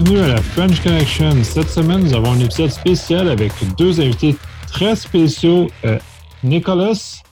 [0.00, 1.42] bienvenue à la French Connection.
[1.42, 4.36] Cette semaine, nous avons un épisode spécial avec deux invités
[4.66, 5.98] très spéciaux, euh,
[6.44, 7.22] Nicholas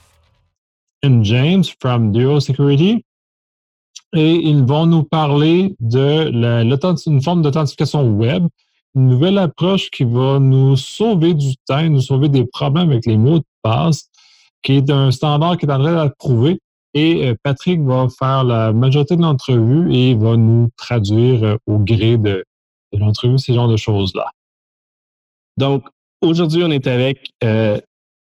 [1.03, 3.03] and James from Duo Security.
[4.15, 8.47] Et ils vont nous parler de la, une forme d'authentification web,
[8.95, 13.17] une nouvelle approche qui va nous sauver du temps, nous sauver des problèmes avec les
[13.17, 14.09] mots de passe,
[14.63, 16.57] qui est un standard qui est en train d'être
[16.95, 21.77] Et euh, Patrick va faire la majorité de l'entrevue et va nous traduire euh, au
[21.77, 22.43] gré de,
[22.95, 24.29] de l'entrevue, ces genres de choses-là.
[25.57, 25.85] Donc,
[26.21, 27.79] aujourd'hui, on est avec euh,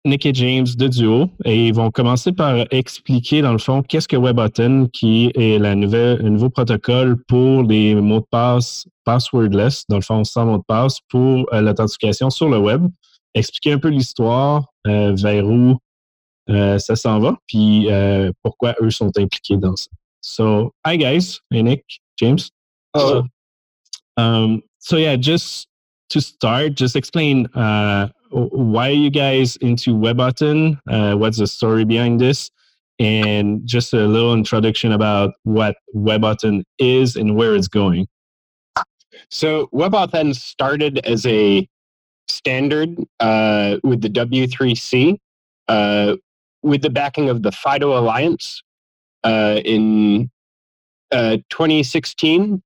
[0.04, 4.08] Nick et James de Duo et ils vont commencer par expliquer, dans le fond, qu'est-ce
[4.08, 9.84] que WebAuthn, qui est la nouvelle, le nouveau protocole pour les mots de passe passwordless,
[9.88, 12.86] dans le fond, sans mot de passe, pour l'authentification sur le web.
[13.34, 15.78] Expliquer un peu l'histoire, vers où
[16.50, 19.88] euh, ça s'en va, puis euh, pourquoi eux sont impliqués dans ça.
[20.20, 21.84] So, hi guys, hey Nick,
[22.18, 22.40] James.
[24.16, 25.68] Um, so yeah, just
[26.10, 30.78] to start, just explain uh, why you guys into WebAuthn?
[30.88, 32.50] Uh, what's the story behind this?
[32.98, 38.06] And just a little introduction about what WebAuthn is and where it's going.
[39.30, 41.68] So WebAuthn started as a
[42.28, 45.16] standard uh, with the W3C,
[45.68, 46.16] uh,
[46.62, 48.62] with the backing of the FIDO Alliance
[49.24, 50.30] uh, in
[51.10, 52.62] uh, 2016.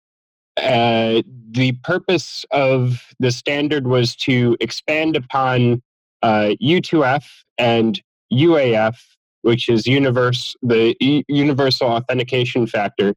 [0.57, 5.83] Uh, the purpose of the standard was to expand upon
[6.25, 7.19] U2F uh,
[7.59, 8.01] and
[8.33, 8.97] UAF,
[9.43, 13.15] which is universe, the e- universal authentication factor,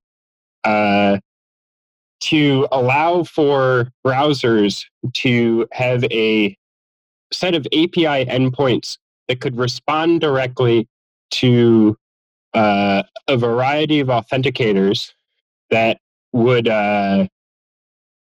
[0.63, 1.17] uh,
[2.19, 6.57] to allow for browsers to have a
[7.31, 10.87] set of API endpoints that could respond directly
[11.29, 11.95] to
[12.53, 15.11] uh, a variety of authenticators
[15.69, 15.99] that
[16.37, 17.27] would uh,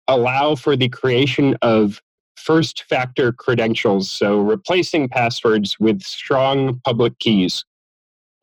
[0.07, 2.01] allow for the creation of
[2.35, 7.63] first factor credentials, so replacing passwords with strong public keys.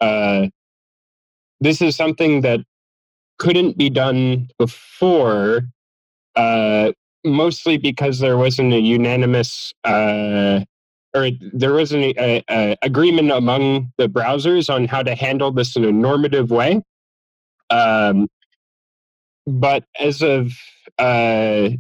[0.01, 0.47] Uh,
[1.61, 2.61] this is something that
[3.39, 5.63] couldn't be done before,
[6.37, 6.93] uh,
[7.25, 10.61] mostly because there wasn't a unanimous uh,
[11.15, 15.77] or there was an a, a agreement among the browsers on how to handle this
[15.77, 16.81] in a normative way.
[17.71, 18.29] Um,
[19.51, 20.53] but as of
[20.99, 21.71] uh,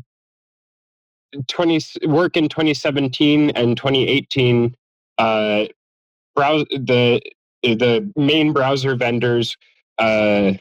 [1.48, 4.74] 20 work in 2017 and 2018,
[5.18, 5.64] uh,
[6.34, 7.20] browse the
[7.62, 9.56] the main browser vendors,
[9.98, 10.52] uh,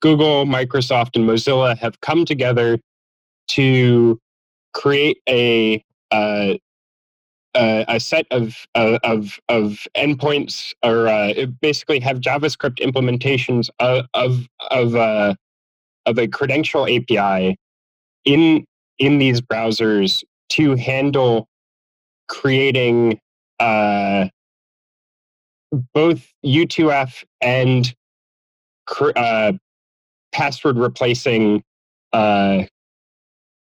[0.00, 2.78] Google, Microsoft, and Mozilla have come together
[3.48, 4.18] to
[4.72, 5.84] create a
[7.54, 14.48] uh, a set of, of, of endpoints or uh, basically have JavaScript implementations of, of,
[14.72, 15.34] of, uh,
[16.06, 17.56] of a credential API
[18.24, 18.64] in,
[18.98, 21.48] in these browsers to handle
[22.28, 23.18] creating
[23.60, 24.26] uh,
[25.92, 27.94] both U2F and
[29.16, 29.52] uh,
[30.32, 31.62] password replacing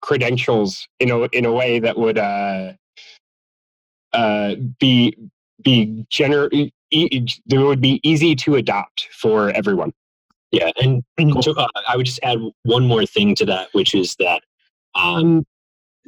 [0.03, 2.73] credentials in a, in a way that would uh,
[4.79, 5.17] be
[5.63, 6.49] be gener
[6.91, 9.93] e- there would be easy to adopt for everyone.
[10.53, 11.03] Yeah, and
[11.43, 14.43] so, uh, I would just add one more thing to that, which is that
[14.95, 15.45] um,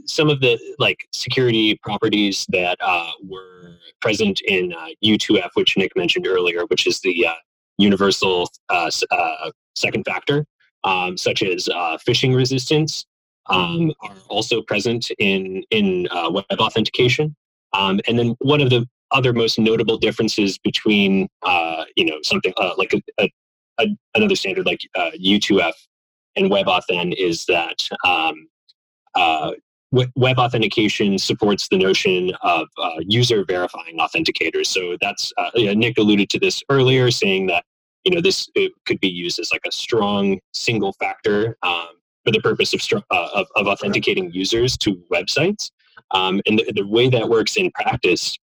[0.07, 5.97] some of the like security properties that uh, were present in uh, U2F, which Nick
[5.97, 7.35] mentioned earlier, which is the uh,
[7.79, 10.47] universal uh, uh, second factor,
[10.85, 13.07] um, such as uh, phishing resistance,
[13.47, 17.35] um, are also present in in web authentication.
[17.73, 22.53] Um, and then one of the other most notable differences between, uh, you know, something
[22.57, 23.31] uh, like a, a,
[23.79, 25.73] a, another standard like uh, U2F
[26.37, 28.49] and WebAuthn is that um,
[29.15, 29.53] uh,
[29.93, 34.67] web authentication supports the notion of uh, user verifying authenticators.
[34.67, 37.65] So that's uh, Nick alluded to this earlier, saying that
[38.05, 38.49] you know this
[38.87, 41.89] could be used as like a strong single factor um,
[42.25, 45.71] for the purpose of, of, of authenticating users to websites.
[46.11, 48.37] Um, and the, the, way that works in practice,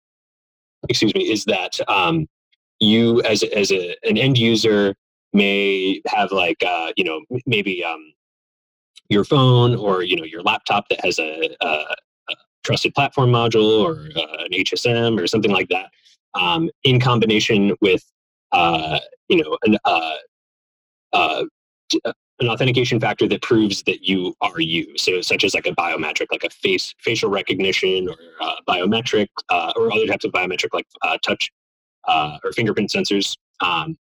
[0.90, 2.28] excuse me, is that um,
[2.80, 4.96] you as as a, an end user
[5.34, 8.14] may have like uh, you know maybe um,
[9.10, 13.82] your phone or you know your laptop that has a, a, a trusted platform module
[13.82, 15.90] or uh, an HSM or something like that,
[16.34, 18.04] um, in combination with
[18.52, 19.00] uh,
[19.30, 20.16] you know an uh,
[21.14, 21.44] uh,
[22.40, 24.98] an authentication factor that proves that you are you.
[24.98, 29.74] So, such as like a biometric, like a face facial recognition, or uh, biometric, uh,
[29.76, 31.52] or other types of biometric, like uh, touch
[32.08, 33.98] uh, or fingerprint sensors, um,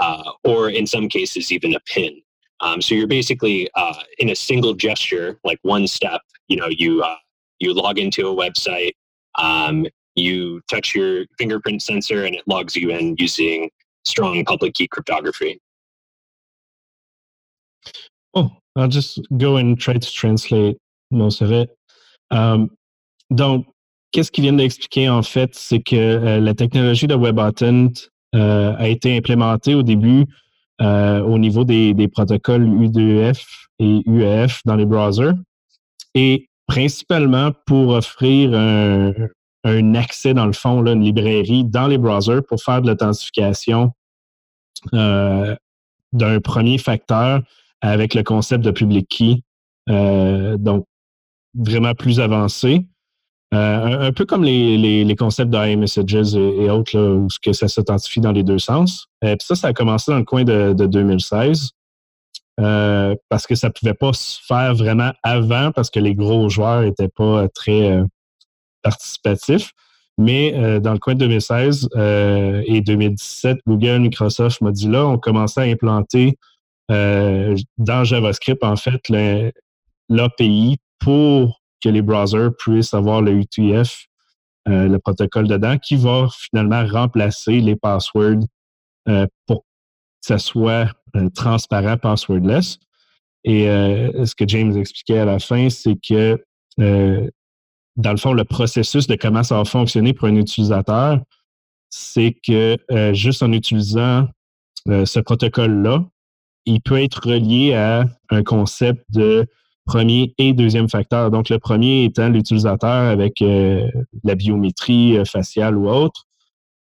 [0.00, 2.20] uh, or in some cases even a PIN.
[2.60, 6.20] Um, so you're basically uh, in a single gesture, like one step.
[6.48, 7.16] You know, you uh,
[7.58, 8.92] you log into a website,
[9.36, 13.70] um, you touch your fingerprint sensor, and it logs you in using
[14.04, 15.60] strong public key cryptography.
[18.34, 20.76] Oh, I'll just go and try to translate
[21.10, 21.70] most of it.
[22.30, 22.70] Um,
[23.32, 23.66] donc,
[24.12, 27.92] qu'est-ce qu'il vient d'expliquer en fait, c'est que euh, la technologie de WebAuthn
[28.34, 30.26] euh, a été implémentée au début
[30.80, 33.44] euh, au niveau des, protocoles U2F
[33.80, 35.34] et UEF dans les browsers
[36.14, 42.42] et principalement pour offrir un, accès dans le fond, là, une librairie dans les browsers
[42.48, 43.92] pour faire de l'authentification
[44.94, 45.54] euh,
[46.12, 47.42] d'un premier facteur
[47.80, 49.42] avec le concept de public key.
[49.88, 50.86] Donc,
[51.54, 52.86] vraiment plus avancé.
[53.52, 57.52] Euh, un, peu comme les, les, les concepts d'iMessages et, et autres, là, où que
[57.52, 59.08] ça s'authentifie dans les deux sens.
[59.22, 61.70] Et puis ça, ça a commencé dans le coin de, de 2016.
[62.60, 66.82] Euh, parce que ça pouvait pas se faire vraiment avant parce que les gros joueurs
[66.82, 68.04] n'étaient pas très euh,
[68.82, 69.72] participatifs.
[70.18, 75.60] Mais euh, dans le coin de 2016 euh, et 2017, Google, Microsoft, Mozilla ont commencé
[75.60, 76.36] à implanter
[76.90, 79.00] euh, dans JavaScript, en fait,
[80.10, 84.06] l'API pour que les browsers puissent avoir le UTF,
[84.68, 88.44] euh, le protocole dedans, qui va finalement remplacer les passwords
[89.08, 89.66] euh, pour que
[90.20, 90.92] ça soit
[91.34, 92.78] transparent, passwordless.
[93.42, 96.38] Et ce que James expliquait à la fin, c'est que
[96.76, 101.18] dans le fond, le processus de comment ça va fonctionner pour un utilisateur,
[101.88, 102.76] c'est que
[103.14, 104.28] juste en utilisant
[104.86, 106.04] ce protocole-là,
[106.66, 109.46] il peut être relié à un concept de
[109.86, 111.30] premier et deuxième facteur.
[111.30, 113.88] Donc, le premier étant l'utilisateur avec euh,
[114.24, 116.26] la biométrie euh, faciale ou autre,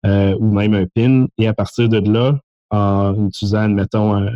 [0.04, 1.26] euh, ou même un PIN.
[1.38, 2.38] Et à partir de là,
[2.70, 4.26] en utilisant, admettons,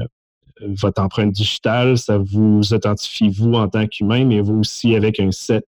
[0.61, 5.33] votre empreinte digitale, ça vous authentifie vous en tant qu'humain, mais vous aussi avec un
[5.33, 5.65] set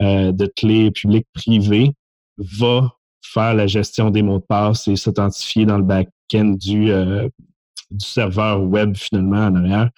[0.00, 1.92] de clés publiques privées,
[2.38, 2.90] va
[3.20, 6.90] faire la gestion des mots de passe et s'authentifier dans le back-end du,
[7.90, 9.90] du serveur web finalement en arrière,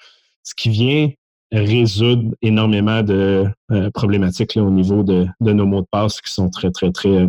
[0.42, 1.10] ce qui vient
[1.52, 6.32] résoudre énormément de euh, problématiques là, au niveau de, de, nos mots de passe qui
[6.32, 7.28] sont très, très, très euh,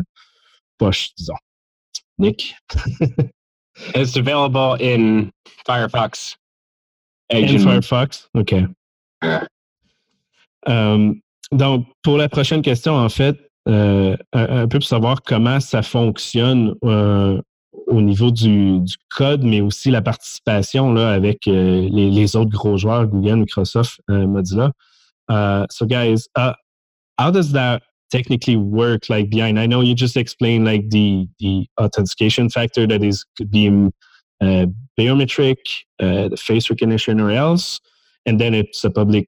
[0.77, 1.35] poches, disons.
[2.17, 2.55] Nick?
[3.95, 5.31] It's available in
[5.65, 6.37] Firefox.
[7.31, 8.29] In Firefox?
[8.35, 8.53] OK.
[10.65, 11.19] Um,
[11.51, 13.35] donc, pour la prochaine question, en fait,
[13.67, 17.41] euh, un, un, peu pour savoir comment ça fonctionne euh,
[17.87, 22.51] au niveau du, du, code, mais aussi la participation là, avec euh, les, les, autres
[22.51, 24.71] gros joueurs, Google, Microsoft, uh, Mozilla.
[25.29, 26.53] Uh, so, guys, uh,
[27.17, 27.81] how does that
[28.11, 29.09] technically work?
[29.09, 33.49] Like behind, I know you just explained like the the authentication factor that is could
[33.49, 33.67] be
[34.41, 34.65] uh,
[34.99, 35.57] biometric,
[35.99, 37.79] uh, the face recognition, or else,
[38.25, 39.27] and then it's a public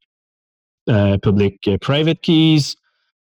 [0.90, 2.76] uh, public private keys.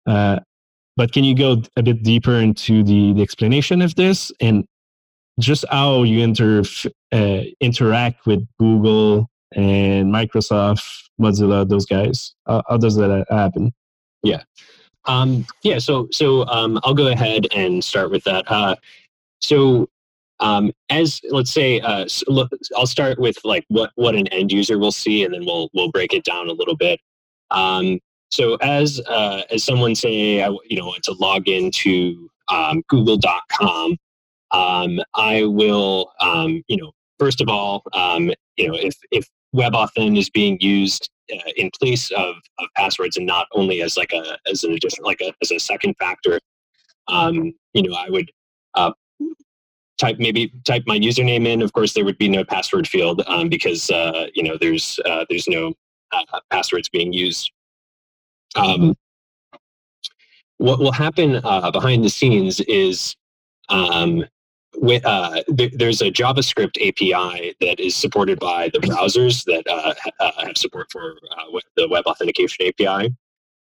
[0.05, 4.65] but can you go a bit deeper into the, the explanation of this and
[5.39, 6.63] just how you inter
[7.11, 10.85] uh, interact with Google and Microsoft,
[11.19, 12.33] Mozilla, those guys.
[12.45, 13.73] How, how does that happen?
[14.23, 14.43] Yeah.
[15.05, 15.79] Um, yeah.
[15.79, 18.49] So so um, I'll go ahead and start with that.
[18.49, 18.75] Uh,
[19.41, 19.87] so
[20.39, 24.51] um, as let's say, uh, so look, I'll start with like what what an end
[24.51, 26.99] user will see, and then we'll we'll break it down a little bit.
[27.51, 27.99] Um,
[28.31, 33.97] so as uh, as someone say, I you know to log into um, Google.com,
[34.55, 40.17] um, I will, um, you know, first of all, um, you know, if if WebAuthn
[40.17, 44.37] is being used uh, in place of, of passwords and not only as like a
[44.49, 46.39] as an additional like a as a second factor,
[47.09, 48.31] um, you know, I would
[48.75, 48.91] uh,
[49.97, 51.61] type maybe type my username in.
[51.61, 55.25] Of course, there would be no password field um, because uh, you know there's uh,
[55.29, 55.73] there's no
[56.13, 57.51] uh, passwords being used.
[58.55, 58.95] Um,
[60.57, 63.17] what will happen uh, behind the scenes is
[63.67, 64.23] um,
[65.05, 70.45] uh, th- there's a JavaScript API that is supported by the browsers that uh, uh,
[70.45, 73.15] have support for uh, the web authentication API.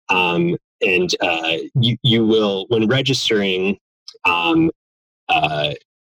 [0.10, 3.77] Um, and uh, you, you will, when registering,
[4.25, 4.69] um,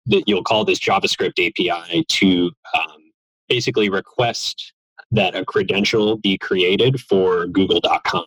[0.07, 3.11] that you'll call this JavaScript API to um,
[3.49, 4.73] basically request
[5.11, 8.25] that a credential be created for google.com.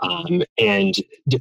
[0.00, 0.94] Um, and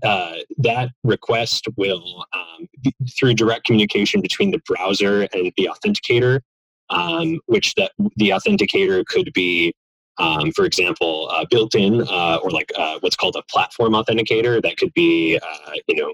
[0.03, 6.41] uh, that request will, um, be, through direct communication between the browser and the authenticator,
[6.89, 9.73] um, which that the authenticator could be,
[10.19, 14.61] um, for example, uh, built in uh, or like uh, what's called a platform authenticator.
[14.61, 16.13] That could be, uh, you know,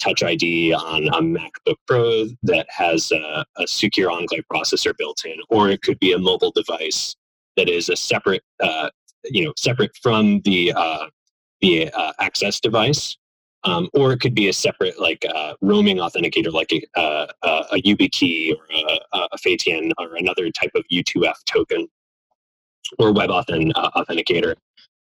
[0.00, 5.36] Touch ID on a MacBook Pro that has a, a secure enclave processor built in,
[5.48, 7.16] or it could be a mobile device
[7.56, 8.90] that is a separate, uh,
[9.24, 10.72] you know, separate from the
[11.62, 13.16] uh, the uh, access device,
[13.64, 17.26] um, or it could be a separate like uh, roaming authenticator, like a, uh,
[17.72, 21.88] a YubiKey or a, a or another type of U2F token
[22.98, 24.54] or WebAuthn uh, authenticator.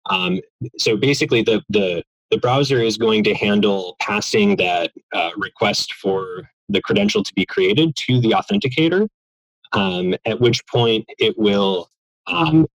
[0.09, 0.39] Um,
[0.77, 6.49] so basically, the the the browser is going to handle passing that uh, request for
[6.69, 9.07] the credential to be created to the authenticator,
[9.73, 11.89] um, at which point it will
[12.27, 12.67] um,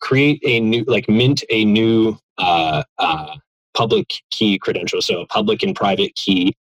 [0.00, 3.36] create a new, like mint a new uh, uh,
[3.74, 6.54] public key credential, so a public and private key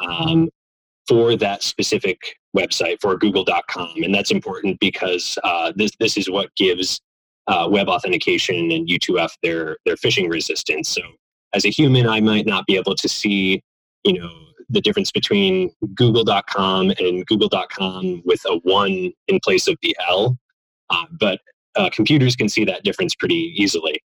[0.00, 0.48] um,
[1.08, 4.02] for that specific website for google.com.
[4.02, 7.00] And that's important because uh, this, this is what gives
[7.46, 10.88] uh, web authentication and U2F their, their phishing resistance.
[10.88, 11.02] So
[11.52, 13.62] as a human, I might not be able to see,
[14.04, 14.30] you know,
[14.68, 20.38] the difference between google.com and google.com with a one in place of the L.
[20.90, 21.40] Uh, but
[21.76, 24.00] uh, computers can see that difference pretty easily.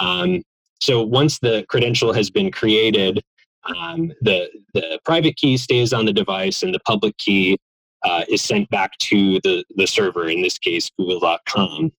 [0.00, 0.42] Um,
[0.80, 3.22] so once the credential has been created,
[3.64, 7.58] um, the, the private key stays on the device and the public key
[8.04, 11.92] uh, is sent back to the, the server, in this case, google.com.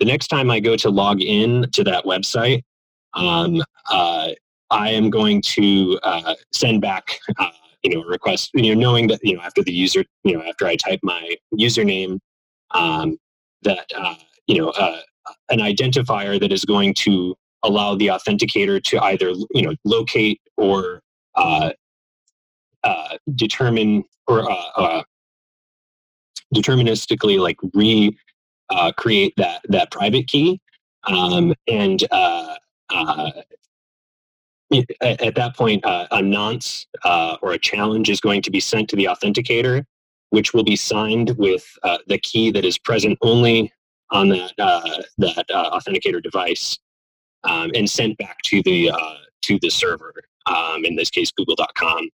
[0.00, 2.62] The next time I go to log in to that website,
[3.14, 4.30] um, uh,
[4.70, 7.50] I am going to uh, send back, uh,
[7.82, 10.42] you know, a request, you know, knowing that, you know, after the user, you know,
[10.42, 12.18] after I type my username,
[12.70, 13.18] um,
[13.62, 14.14] that, uh,
[14.46, 15.00] you know, uh,
[15.50, 21.02] an identifier that is going to allow the authenticator to either, you know, locate or
[21.36, 21.70] uh,
[23.34, 25.04] determine or
[26.54, 28.16] deterministically like re
[28.96, 30.60] create that that private key.
[31.04, 32.54] Um, and uh,
[32.90, 33.30] uh,
[35.00, 38.88] at, that point, uh, a nonce uh, or a challenge is going to be sent
[38.90, 39.84] to the authenticator,
[40.30, 43.72] which will be signed with uh, the key that is present only
[44.10, 46.78] on that uh, that uh, authenticator device,
[47.44, 48.90] um, and sent back to the
[49.42, 50.14] to the server.
[50.46, 52.08] Um, in this case, Google.com.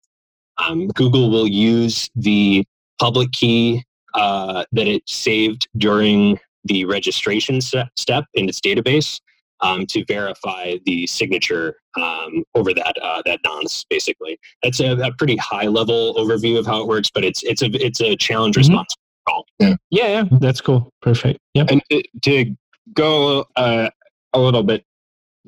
[0.58, 2.64] Um, Google will use the
[2.98, 9.20] public key that it saved during the registration step in its database
[9.60, 13.84] um, to verify the signature um, over that uh, that nonce.
[13.88, 17.62] Basically, that's a, a, pretty high level overview of how it works, but it's it's
[17.62, 18.70] a it's a challenge mm-hmm.
[18.70, 18.94] response
[19.26, 19.46] call.
[19.58, 19.76] Yeah.
[19.90, 20.90] yeah, yeah, that's cool.
[21.02, 21.40] Perfect.
[21.54, 22.56] Yeah, and to, to
[22.92, 23.90] go uh,
[24.32, 24.84] a little bit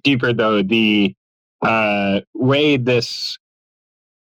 [0.03, 1.15] deeper, though, the
[1.63, 3.39] uh, way this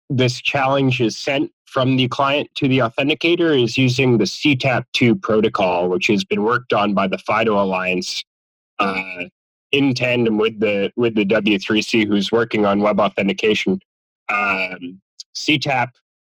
[0.09, 5.89] this challenge is sent from the client to the authenticator is using the CTAP2 protocol,
[5.89, 8.23] which has been worked on by the FIDO Alliance
[8.79, 9.25] uh,
[9.73, 13.81] in tandem with the with the W3C who's working on web authentication.
[14.29, 15.01] Um,
[15.35, 15.89] CTAP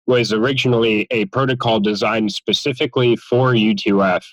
[0.06, 4.24] was originally a protocol designed specifically for U2F.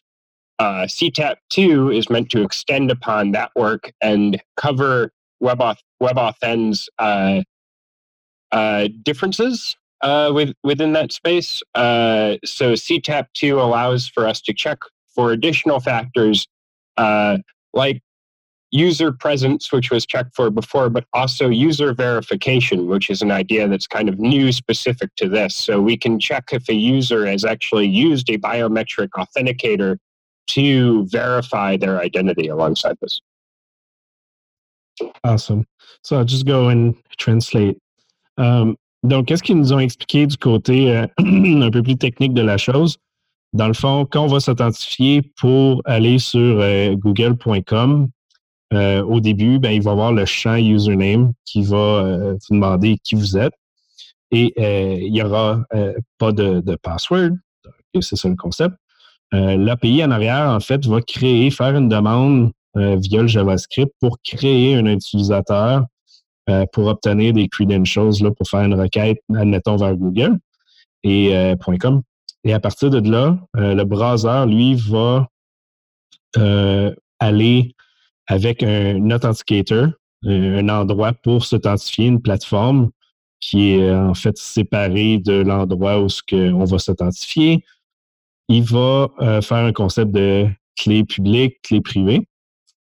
[0.61, 7.41] Uh, CTAP 2 is meant to extend upon that work and cover WebAuth, WebAuthN's uh,
[8.51, 11.63] uh, differences uh, with, within that space.
[11.73, 14.77] Uh, so CTAP 2 allows for us to check
[15.15, 16.47] for additional factors
[16.95, 17.39] uh,
[17.73, 17.99] like
[18.69, 23.67] user presence, which was checked for before, but also user verification, which is an idea
[23.67, 25.55] that's kind of new specific to this.
[25.55, 29.97] So we can check if a user has actually used a biometric authenticator
[30.47, 33.21] to verify their identity alongside this.
[35.23, 35.65] Awesome.
[36.03, 37.77] So I'll just go and translate.
[38.37, 42.41] Um, donc, qu'est-ce qu'ils nous ont expliqué du côté euh, un peu plus technique de
[42.41, 42.97] la chose?
[43.53, 48.09] Dans le fond, quand on va s'authentifier pour aller sur euh, google.com,
[48.73, 53.15] Euh, au début, ben, il va avoir le champ username qui va vous demander qui
[53.15, 53.51] vous êtes.
[54.31, 54.53] Et
[55.05, 55.65] il n'y aura
[56.17, 57.31] pas de, de password.
[57.99, 58.73] C'est ça le concept.
[59.31, 64.75] L'API en arrière, en fait, va créer, faire une demande via le JavaScript pour créer
[64.75, 65.85] un utilisateur
[66.73, 70.37] pour obtenir des credentials là, pour faire une requête, admettons, vers Google
[71.03, 72.01] et .com.
[72.43, 75.27] Et à partir de là, le browser, lui, va
[77.19, 77.75] aller
[78.27, 79.89] avec un authenticator,
[80.25, 82.89] un endroit pour s'authentifier, une plateforme
[83.39, 87.63] qui est en fait séparée de l'endroit où on va s'authentifier.
[88.51, 90.45] Il va euh, faire un concept de
[90.77, 92.27] clé publique, clé privée.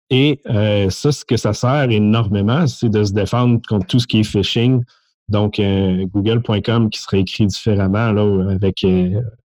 [0.10, 4.06] Et euh, ça, ce que ça sert énormément, c'est de se défendre contre tout ce
[4.06, 4.84] qui est phishing.
[5.30, 8.86] Donc, euh, google.com qui serait écrit différemment, là, avec,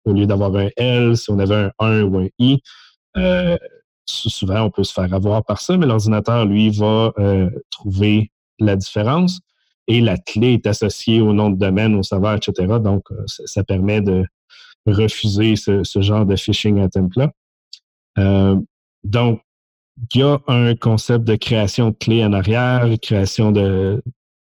[0.07, 2.63] au lieu d'avoir un L, si on avait un 1 ou un I,
[4.07, 7.13] souvent, on peut se faire avoir par ça, mais l'ordinateur, lui, va
[7.71, 9.41] trouver la différence
[9.87, 12.79] et la clé est associée au nom de domaine, au serveur, etc.
[12.83, 14.25] Donc, ça, permet de
[14.87, 17.33] refuser ce, genre de phishing attempt-là.
[18.19, 18.57] Euh,
[19.05, 19.41] donc,
[20.15, 24.03] il y a un concept de création de clés en arrière, création de,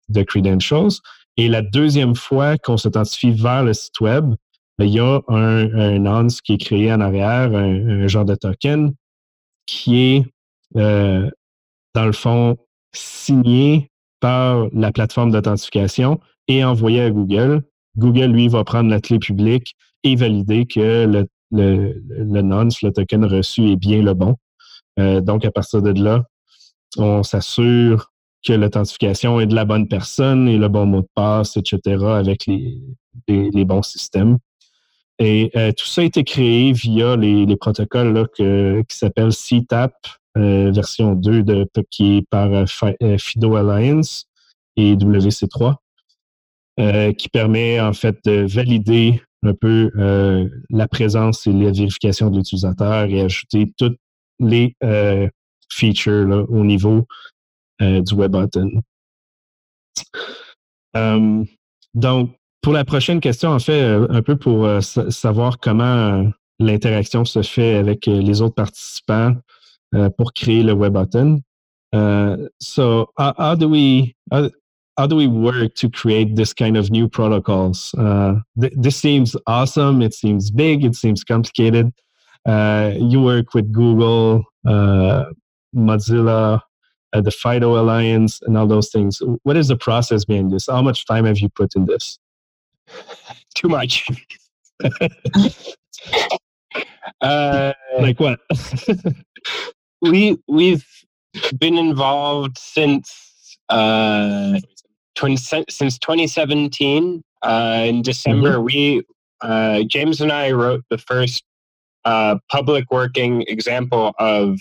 [0.09, 0.91] de credentials.
[1.37, 4.35] Et la deuxième fois qu'on s'authentifie vers le site web,
[4.79, 8.35] ben, il y a un, un nonce qui est créé en arrière, un, genre de
[8.35, 8.95] token
[9.67, 10.25] qui est,
[10.77, 11.31] euh,
[11.95, 12.57] dans le fond,
[12.95, 17.63] signé par la plateforme d'authentification et envoyé à Google.
[17.97, 22.93] Google, lui, va prendre la clé publique et valider que le, le, le nonce, le
[22.93, 24.37] token reçu est bien le bon.
[24.99, 26.25] Euh, donc, à partir de là,
[26.97, 28.13] on s'assure
[28.45, 32.47] que l'authentification est de la bonne personne et le bon mot de passe, etc., avec
[32.47, 32.81] les,
[33.29, 34.39] les, bons systèmes.
[35.19, 39.33] Et euh, tout ça a été créé via les, les protocoles là, que, qui s'appellent
[39.33, 39.95] CTAP,
[40.37, 42.65] euh, version 2 de, qui est par
[43.19, 44.27] FIDO Alliance
[44.77, 45.77] et WC3,
[47.15, 49.91] qui permet en fait de valider un peu
[50.71, 53.99] la présence et la vérification de l'utilisateur et ajouter toutes
[54.43, 55.29] les euh,
[55.71, 57.07] features au niveau
[57.81, 58.83] euh, du web button.
[60.95, 61.47] Um,
[61.95, 67.43] donc, pour la prochaine question, en fait, euh, un peu pour savoir comment l'interaction se
[67.43, 69.35] fait avec les autres participants
[70.17, 71.41] pour créer le web button.
[72.61, 74.49] so, how, how, do we how,
[74.99, 77.95] how, do we work to create this kind of new protocols?
[77.95, 80.03] Uh, th this seems awesome.
[80.03, 80.85] It seems big.
[80.85, 81.93] It seems complicated.
[82.47, 85.25] Uh, you work with Google, uh,
[85.75, 86.61] Mozilla,
[87.13, 89.21] uh, the FIDO Alliance, and all those things.
[89.45, 90.67] What is the process behind this?
[90.67, 92.19] How much time have you put in this?
[93.55, 94.07] Too much.
[97.21, 98.41] uh, like what?
[100.01, 100.87] we we've
[101.59, 104.59] been involved since uh,
[105.17, 107.23] 20, since 2017.
[107.43, 108.65] Uh, in December, mm-hmm.
[108.65, 109.03] we
[109.41, 111.43] uh, James and I wrote the first
[112.05, 114.59] uh, public working example of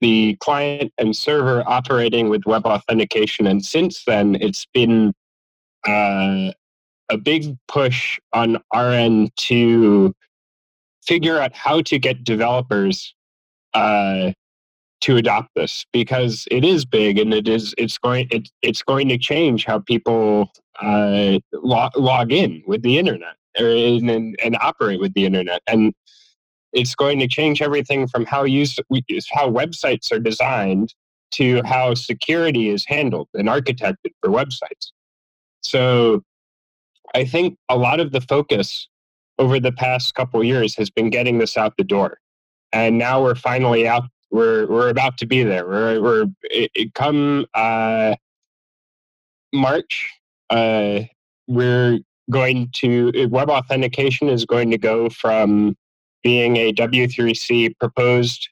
[0.00, 3.46] the client and server operating with web authentication.
[3.46, 5.12] And since then, it's been
[5.86, 6.52] uh,
[7.10, 10.14] a big push on our end to
[11.02, 13.14] figure out how to get developers
[13.74, 14.32] uh,
[15.00, 19.08] to adopt this because it is big and it is it's going it, it's going
[19.08, 20.50] to change how people
[20.82, 25.62] uh, log, log in with the internet or in, and, and operate with the internet
[25.66, 25.94] and
[26.72, 28.78] it's going to change everything from how use
[29.32, 30.94] how websites are designed
[31.32, 34.92] to how security is handled and architected for websites.
[35.62, 36.22] So
[37.14, 38.88] I think a lot of the focus
[39.38, 42.18] over the past couple years has been getting this out the door.
[42.72, 45.66] And now we're finally out we're we're about to be there.
[45.66, 48.14] We're we're it, it come uh
[49.52, 50.10] March
[50.50, 51.00] uh
[51.48, 51.98] we're
[52.30, 55.76] going to web authentication is going to go from
[56.22, 58.48] being a W3C proposed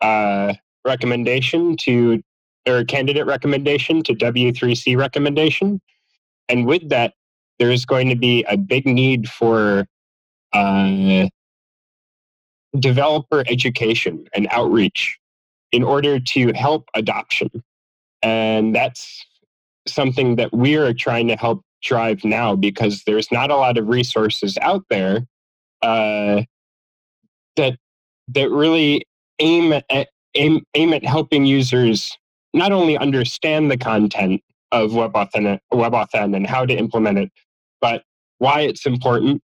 [0.00, 2.22] uh, recommendation to
[2.68, 5.80] or candidate recommendation to W3C recommendation.
[6.48, 7.14] And with that,
[7.58, 9.86] there is going to be a big need for
[10.52, 11.28] uh,
[12.80, 15.18] developer education and outreach
[15.72, 17.50] in order to help adoption.
[18.22, 19.24] And that's
[19.86, 23.88] something that we are trying to help drive now because there's not a lot of
[23.88, 25.26] resources out there
[25.82, 26.42] uh,
[27.56, 27.78] that
[28.28, 29.04] that really
[29.38, 32.16] aim at aim, aim at helping users
[32.52, 37.30] not only understand the content of WebAuthn, WebAuthn and how to implement it,
[37.80, 38.02] but
[38.38, 39.42] why it's important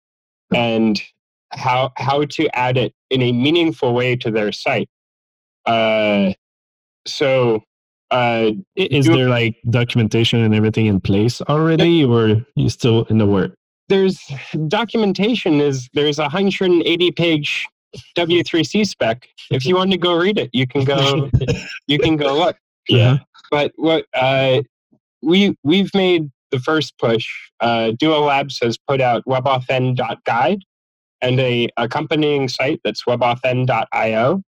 [0.55, 1.01] and
[1.53, 4.89] how how to add it in a meaningful way to their site.
[5.67, 6.33] Uh,
[7.07, 7.63] so,
[8.11, 13.27] uh, is there like documentation and everything in place already, or you still in the
[13.27, 13.55] work?
[13.89, 14.21] There's
[14.69, 15.61] documentation.
[15.61, 17.67] Is there's a 180 page
[18.17, 19.29] W3C spec.
[19.51, 21.31] If you want to go read it, you can go.
[21.87, 22.57] you can go look.
[22.89, 23.19] Yeah.
[23.51, 24.63] But what uh,
[25.23, 27.29] we we've made the first push.
[27.61, 30.63] Uh, Duo Labs has put out webauthn.guide
[31.23, 34.43] and a accompanying site that's webauthn.io.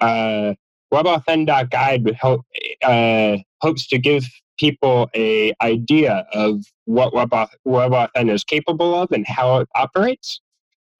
[0.00, 0.54] Uh,
[0.92, 2.42] webauthn.guide help,
[2.82, 4.24] uh, hopes to give
[4.58, 10.40] people a idea of what WebAuth, WebAuthn is capable of and how it operates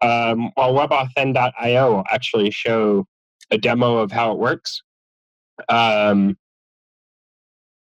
[0.01, 3.07] um, while webauthn.io will actually show
[3.51, 4.83] a demo of how it works.
[5.69, 6.37] Um,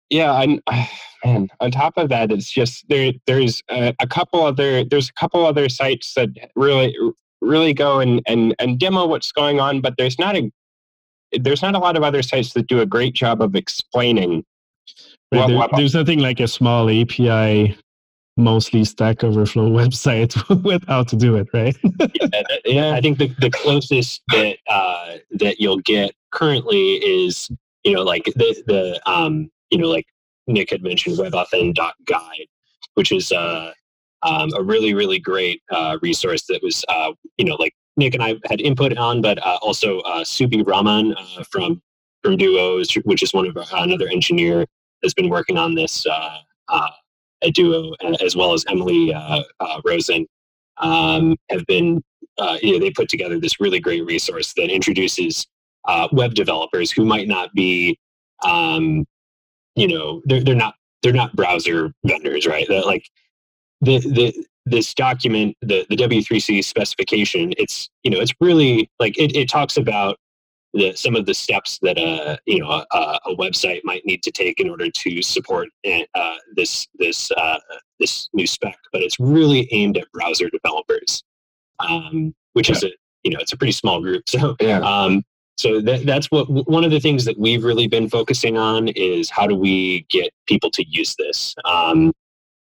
[0.10, 0.62] yeah, and
[1.26, 3.14] man, on top of that, it's just there.
[3.26, 6.96] There's a, a, couple other there's a couple other sites that really
[7.44, 10.52] really go and, and and demo what's going on, but there's not a
[11.40, 14.44] there's not a lot of other sites that do a great job of explaining.
[15.32, 17.76] Right, there, there's nothing like a small API
[18.38, 21.76] mostly Stack Overflow website with how to do it, right?
[22.22, 27.50] yeah, yeah, I think the, the closest that uh, that you'll get currently is
[27.84, 30.08] you know, like the the um, you know, like
[30.48, 32.48] Nick had mentioned, WebAuthn.guide,
[32.96, 33.72] which is uh,
[34.24, 38.24] um, a really really great uh, resource that was uh, you know like Nick and
[38.24, 41.82] I had input on, but uh, also uh, Suby Raman uh, from
[42.24, 44.66] from Duo, which is one of our, another engineer
[45.04, 46.38] has been working on this uh,
[46.70, 46.90] uh,
[47.44, 50.26] at Duo, as well as Emily uh, uh, Rosen,
[50.78, 52.04] um, have been.
[52.40, 55.46] Uh, you know, they put together this really great resource that introduces
[55.88, 57.96] uh, web developers who might not be,
[58.44, 59.06] um,
[59.76, 62.66] you know, they're they're not they're not browser vendors, right?
[62.70, 63.08] That like
[63.84, 69.36] the the this document, the the W3C specification, it's you know it's really like it,
[69.36, 70.18] it talks about
[70.74, 74.32] the, some of the steps that a you know a, a, website might need to
[74.32, 77.60] take in order to support uh, this this uh,
[78.00, 81.24] this new spec, but it's really aimed at browser developers,
[81.80, 82.76] um, which yeah.
[82.76, 82.92] is a
[83.24, 84.24] you know it's a pretty small group.
[84.30, 84.80] So yeah.
[84.80, 85.24] Um,
[85.56, 89.30] so that, that's what one of the things that we've really been focusing on is
[89.30, 91.54] how do we get people to use this.
[91.64, 92.12] Um,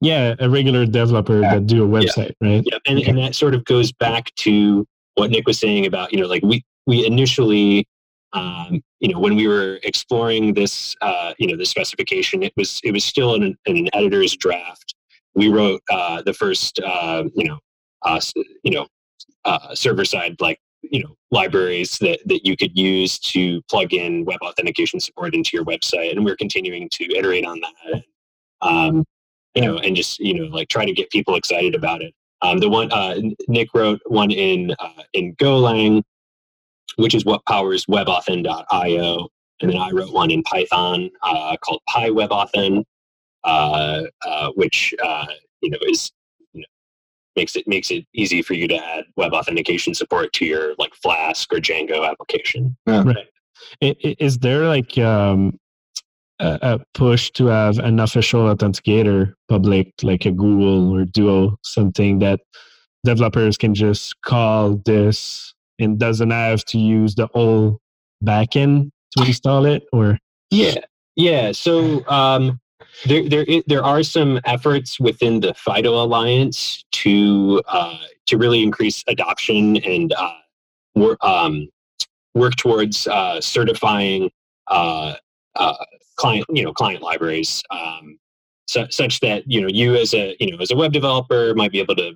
[0.01, 1.55] yeah, a regular developer yeah.
[1.55, 2.49] that do a website, yeah.
[2.49, 2.65] right?
[2.65, 6.21] Yeah, and, and that sort of goes back to what Nick was saying about you
[6.21, 7.87] know like we we initially
[8.33, 12.81] um, you know, when we were exploring this, uh, you know, the specification, it was
[12.85, 14.95] it was still in an, in an editor's draft.
[15.35, 17.59] We wrote uh, the first, uh, you know,
[18.03, 18.21] uh,
[18.65, 18.87] you know,
[19.45, 24.25] uh, server side like you know libraries that that you could use to plug in
[24.25, 28.03] web authentication support into your website, and we're continuing to iterate on that.
[28.61, 29.05] Um,
[29.59, 32.15] you know, and just you know, like try to get people excited about it.
[32.43, 33.17] Um, the one uh,
[33.49, 34.75] Nick wrote one in
[35.13, 36.03] in Golang
[36.99, 39.29] which is what powers WebAuthn.io.
[39.61, 42.85] And then I wrote one in Python uh, called PyWebAuthn,
[43.45, 45.27] uh, uh, which uh,
[45.63, 46.13] you know is
[46.53, 46.67] you know,
[47.37, 50.95] makes it makes it easy for you to add web authentication support to your like
[50.95, 52.77] Flask or Django application.
[52.87, 53.05] Yeah.
[53.05, 53.97] Right.
[54.21, 55.59] Is there like um,
[56.41, 62.41] a push to have an official authenticator public, like a Google or Duo, something that
[63.05, 67.79] developers can just call this and doesn't have to use the old
[68.25, 70.19] backend to install it or?
[70.51, 70.81] Yeah
[71.19, 72.59] yeah so um,
[73.05, 79.05] there there there are some efforts within the fido alliance to uh, to really increase
[79.09, 80.33] adoption and uh,
[80.95, 81.69] work um,
[82.35, 84.31] work towards uh, certifying
[85.59, 85.75] uh,
[86.17, 88.19] client you know client libraries um,
[88.67, 91.73] su- such that you know you as a you know as a web developer might
[91.73, 92.13] be able to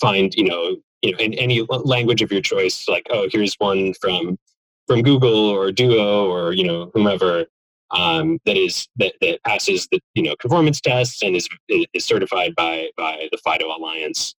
[0.00, 3.92] find you know you know in any language of your choice like oh here's one
[4.00, 4.38] from
[4.86, 7.46] from google or duo or you know whomever
[7.90, 12.54] um, that is that, that passes the you know conformance tests and is is certified
[12.56, 14.34] by by the fido alliance.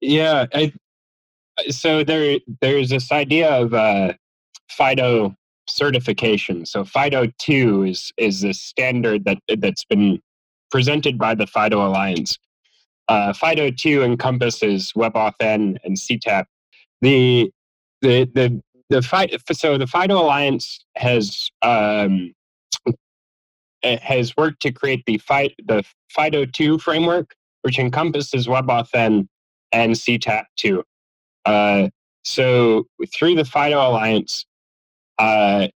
[0.00, 0.72] Yeah I,
[1.70, 4.12] so there there's this idea of uh,
[4.70, 5.34] fido
[5.68, 10.20] certification so fido 2 is is the standard that that's been
[10.70, 12.38] presented by the fido alliance
[13.08, 16.44] uh, FIDO 2 encompasses WebAuthn and CTAP.
[17.00, 17.52] The
[18.02, 22.32] the the the FIDO, so the FIDO Alliance has um,
[23.82, 29.28] has worked to create the FIDO, the FIDO 2 framework, which encompasses WebAuthn
[29.72, 30.82] and CTAP 2.
[31.44, 31.88] Uh,
[32.24, 34.46] so through the FIDO Alliance,
[35.18, 35.68] uh,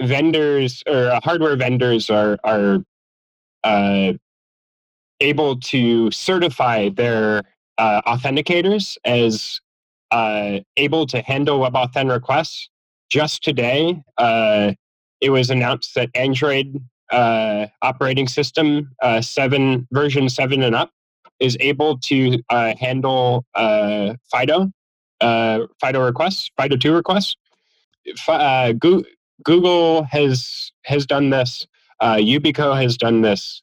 [0.00, 2.78] vendors or uh, hardware vendors are are
[3.64, 4.12] uh,
[5.20, 7.42] able to certify their
[7.78, 9.60] uh, authenticators as
[10.10, 12.68] uh, able to handle WebAuthn requests.
[13.10, 14.72] Just today, uh,
[15.20, 20.90] it was announced that Android uh, operating system uh, seven version seven and up
[21.40, 24.70] is able to uh, handle FIDO
[25.20, 27.36] FIDO requests, FIDO two requests.
[29.44, 31.66] Google has has done this.
[32.02, 33.62] Yubico has done this.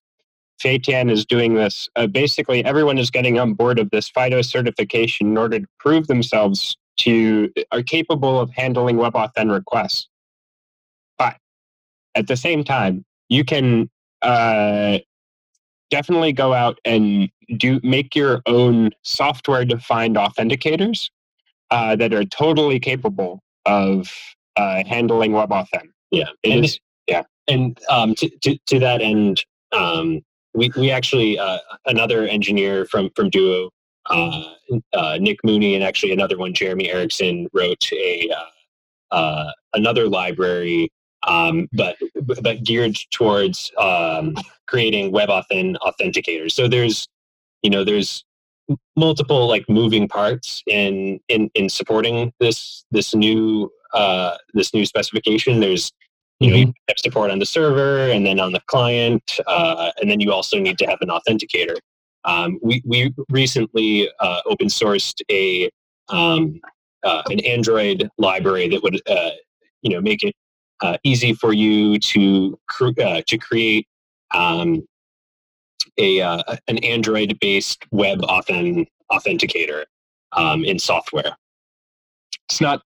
[0.64, 1.90] Feitian is doing this.
[1.96, 6.08] Uh, basically, everyone is getting on board of this FIDO certification in order to prove
[6.08, 10.08] themselves to are capable of handling web WebAuthn requests.
[11.18, 11.36] But
[12.16, 13.90] at the same time, you can
[14.22, 15.00] uh,
[15.90, 21.10] definitely go out and do make your own software-defined authenticators
[21.70, 24.10] uh, that are totally capable of
[24.58, 25.90] uh, handling WebAuthn.
[26.12, 30.22] Yeah, it and, is, Yeah, and um, to, to, to that end, um,
[30.54, 33.70] we we actually uh, another engineer from from Duo,
[34.10, 34.44] uh,
[34.94, 40.90] uh, Nick Mooney, and actually another one, Jeremy Erickson, wrote a uh, uh, another library,
[41.28, 44.36] um, but but geared towards um,
[44.68, 46.52] creating WebAuthn authenticators.
[46.52, 47.08] So there's
[47.62, 48.24] you know there's
[48.96, 55.60] multiple like moving parts in in in supporting this this new uh, this new specification.
[55.60, 55.92] There's
[56.40, 56.68] you know, mm-hmm.
[56.68, 60.34] you have support on the server and then on the client, uh, and then you
[60.34, 61.78] also need to have an authenticator.
[62.26, 65.70] Um, we we recently uh, open sourced a
[66.10, 66.60] um,
[67.04, 69.32] uh, an Android library that would uh,
[69.82, 70.36] you know make it
[70.82, 73.88] uh, easy for you to cr- uh, to create
[74.34, 74.86] um,
[76.00, 76.22] a
[76.68, 79.86] an Android based web authen- authenticator
[80.34, 81.36] um, in software.
[82.50, 82.82] It's not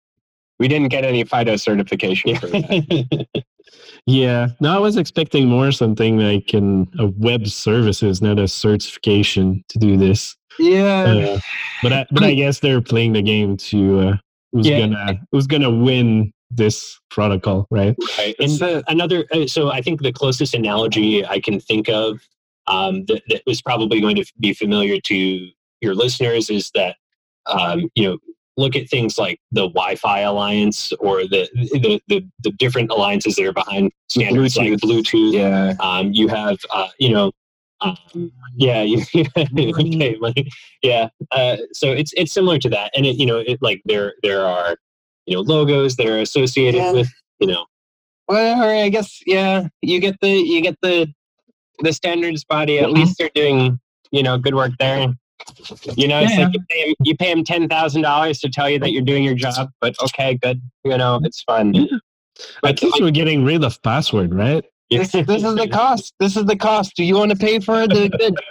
[0.60, 3.28] we didn't get any FIDO certification for that.
[4.06, 9.63] yeah, no, I was expecting more something like an, a web services, not a certification
[9.70, 10.36] to do this.
[10.60, 11.39] Yeah, uh,
[11.84, 14.17] but I, but I guess they're playing the game to uh,
[14.52, 14.80] who's yeah.
[14.80, 17.96] gonna who's gonna win this protocol, right?
[18.17, 18.36] Right.
[18.39, 22.22] And uh, another, so I think the closest analogy I can think of
[22.67, 25.49] um, that, that was probably going to be familiar to
[25.82, 26.95] your listeners is that
[27.45, 28.17] um, you know
[28.58, 33.45] look at things like the Wi-Fi alliance or the the, the, the different alliances that
[33.45, 34.71] are behind standards Bluetooth.
[34.71, 35.34] like Bluetooth.
[35.34, 35.73] Yeah.
[35.80, 37.32] Um, you have uh, you know.
[37.80, 39.03] Um, yeah, you,
[39.38, 40.49] okay,
[40.82, 41.10] yeah.
[41.30, 44.43] Uh, so it's it's similar to that, and it you know it like there there
[44.43, 44.77] are
[45.27, 46.91] you know logos that are associated yeah.
[46.91, 47.08] with
[47.39, 47.67] you know.
[48.27, 49.67] Well, I guess yeah.
[49.84, 51.13] You get the you get the
[51.80, 52.80] the standards body.
[52.80, 52.96] At mm-hmm.
[52.96, 53.80] least they're doing
[54.12, 55.13] you know good work there.
[55.96, 56.46] You know, it's yeah.
[56.46, 59.04] like you pay, him, you pay him ten thousand dollars to tell you that you're
[59.04, 60.62] doing your job, but okay, good.
[60.84, 61.74] You know, it's fun.
[62.62, 64.63] But I think like, we're getting rid of password, right?
[64.90, 66.13] This, this is the cost.
[66.20, 66.96] This is the cost.
[66.96, 68.36] Do you want to pay for the good?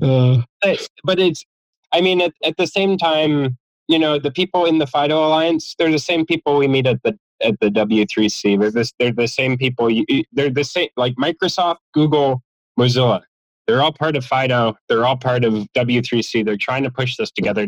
[0.00, 1.44] Uh, but, but it's,
[1.92, 5.74] I mean, at, at the same time, you know, the people in the FIDO Alliance,
[5.76, 8.58] they're the same people we meet at the at the W3C.
[8.60, 9.90] They're this, they're the same people.
[9.90, 12.42] You, they're the same, like Microsoft, Google,
[12.78, 13.22] Mozilla.
[13.66, 14.74] They're all part of FIDO.
[14.88, 16.44] They're all part of W3C.
[16.44, 17.66] They're trying to push this together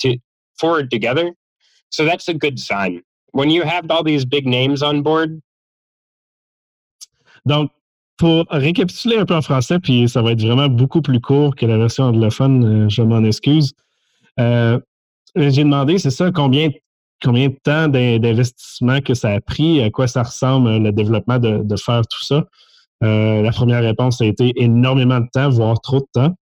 [0.00, 0.18] to
[0.58, 1.32] forward together.
[1.90, 3.02] So that's a good sign.
[3.32, 5.40] When you have all these big names on board.
[7.46, 7.70] Donc,
[8.16, 11.64] pour récapituler un peu en français, puis ça va être vraiment beaucoup plus court que
[11.64, 13.72] la version anglophone, euh, je m'en excuse.
[14.38, 14.78] Euh,
[15.36, 16.70] J'ai demandé, c'est ça, combien,
[17.22, 21.76] combien de temps d'investissement que ça a pris, à quoi ça ressemble le développement de,
[21.76, 22.44] faire tout ça?
[23.02, 26.34] Euh, la première réponse a été énormément de temps, voire trop de temps.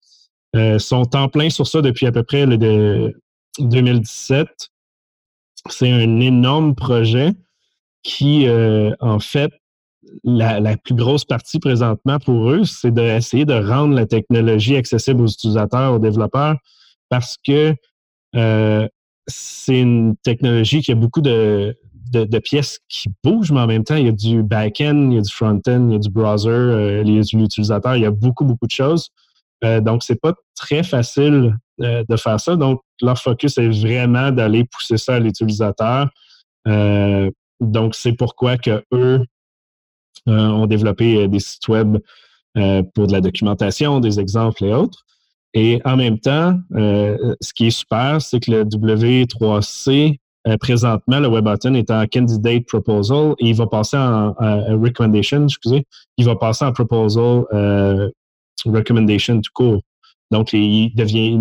[0.56, 3.14] Euh, sont en plein sur ça depuis à peu près le de
[3.58, 4.48] 2017.
[5.68, 7.32] C'est un énorme projet
[8.02, 9.50] qui, euh, en fait,
[10.24, 15.26] la, plus grosse partie présentement pour eux, c'est d'essayer de rendre la technologie accessible aux
[15.26, 16.56] utilisateurs, aux développeurs,
[17.10, 17.74] parce que
[18.36, 18.88] euh,
[19.28, 21.76] c'est une technologie qui a beaucoup de,
[22.42, 25.22] pièces qui bougent, mais en même temps, il y a du back-end, il y a
[25.22, 28.06] du front-end, il y a du browser, euh, il y a de l'utilisateur, il y
[28.06, 29.10] a beaucoup, beaucoup de choses.
[29.64, 32.56] Euh, donc, c'est pas très facile euh, de faire ça.
[32.56, 36.08] Donc, leur focus est vraiment d'aller pousser ça à l'utilisateur.
[36.66, 39.24] Euh, donc, c'est pourquoi que eux
[40.26, 41.96] ont développé des sites web
[42.94, 45.06] pour de la documentation, des exemples et autres.
[45.60, 51.28] Et en même temps, ce qui est super, c'est que le W3C euh, présentement, le
[51.28, 54.34] WebButton est en Candidate Proposal et il va passer en,
[54.80, 55.84] Recommendation, excusez,
[56.16, 58.08] il va passer en Proposal euh,
[58.64, 59.82] Recommendation tout court.
[60.30, 60.92] Donc, il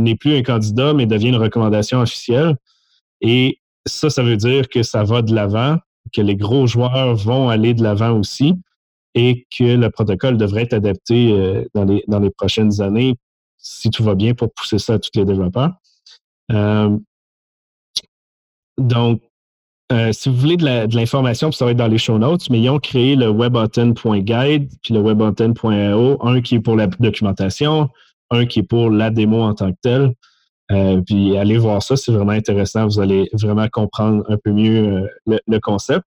[0.02, 2.56] n'est plus un candidat, mais devient une recommandation officielle.
[3.22, 5.78] Et ça, ça veut dire que ça va de l'avant,
[6.14, 8.56] que les gros joueurs vont aller de l'avant aussi
[9.14, 13.16] et que le protocole devrait être adapté euh, dans, les, dans les prochaines années,
[13.68, 15.74] si tout va bien, pour pousser ça à tous les développeurs.
[18.78, 19.22] Donc,
[19.92, 22.70] euh, si vous voulez de l'information, ça va être dans les show notes, mais ils
[22.70, 27.90] ont créé le webbutton.guide puis le webbutton.io, un qui est pour la documentation,
[28.30, 30.14] un qui est pour la démo en tant que telle.
[30.72, 32.86] Euh, puis allez voir ça, c'est vraiment intéressant.
[32.86, 36.04] Vous allez vraiment comprendre un peu mieux euh, le, concept.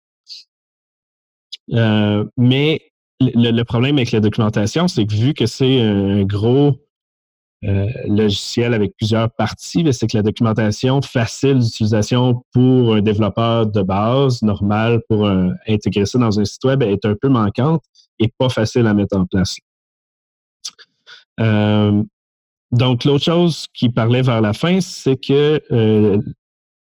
[1.70, 2.82] mais
[3.22, 6.76] le, problème avec la documentation, c'est que vu que c'est un gros
[7.66, 13.82] euh, logiciel avec plusieurs parties, c'est que la documentation facile d'utilisation pour un développeur de
[13.82, 15.30] base, normal, pour
[15.68, 17.84] intégrer ça dans un site web, est un peu manquante
[18.20, 19.58] et pas facile à mettre en place.
[21.42, 22.02] Euh,
[22.72, 26.22] donc, l'autre chose qui parlait vers la fin, c'est que euh,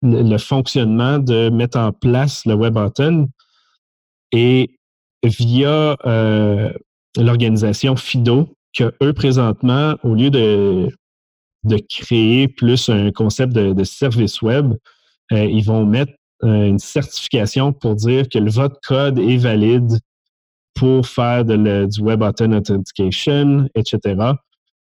[0.02, 3.28] le, fonctionnement de mettre en place le WebAuthn
[4.32, 4.68] est
[5.24, 5.96] via
[7.16, 10.88] l'organisation FIDO, que eux, présentement, au lieu de,
[11.64, 14.74] de créer plus un concept de, service web,
[15.32, 16.12] euh, ils vont mettre
[16.44, 19.98] euh, une certification pour dire que votre code est valide
[20.74, 24.32] pour faire du Web Authentication, etc.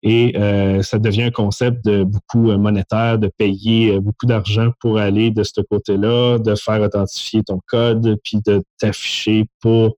[0.03, 5.31] Et euh, ça devient un concept de beaucoup monétaire, de payer beaucoup d'argent pour aller
[5.31, 9.95] de ce côté-là, de faire authentifier ton code, puis de t'afficher pour